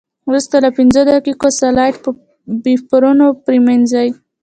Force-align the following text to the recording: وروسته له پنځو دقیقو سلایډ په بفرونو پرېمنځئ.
وروسته 0.27 0.55
له 0.63 0.69
پنځو 0.77 1.01
دقیقو 1.11 1.47
سلایډ 1.59 1.95
په 2.03 2.09
بفرونو 2.63 3.25
پرېمنځئ. 3.45 4.09